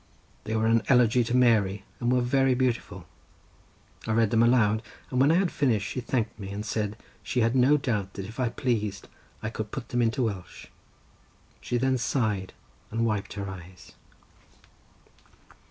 [0.45, 3.05] They were an Elegy to Mary, and were very beautiful.
[4.07, 4.81] I read them aloud,
[5.11, 8.25] and when I had finished she thanked me and said she had no doubt that
[8.25, 9.07] if I pleased
[9.43, 10.69] I could put them into Welsh.
[11.59, 12.53] She then sighed
[12.89, 13.91] and wiped her eyes.